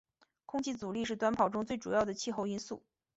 [0.47, 2.81] 空气阻力是短跑中最主要的气候因素。